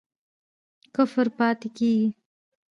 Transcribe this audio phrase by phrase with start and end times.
[0.95, 2.09] کفر پاتی کیږي؟